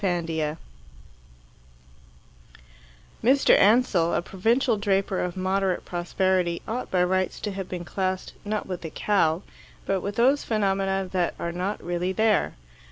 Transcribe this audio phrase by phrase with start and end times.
[0.03, 0.57] III
[3.23, 3.55] Mr.
[3.55, 8.65] Ansell, a provincial draper of moderate prosperity, ought by rights to have been classed not
[8.65, 9.43] with the cow,
[9.85, 12.55] but with those phenomena that are not really there.